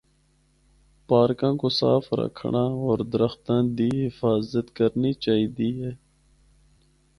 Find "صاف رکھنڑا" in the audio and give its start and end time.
1.79-2.63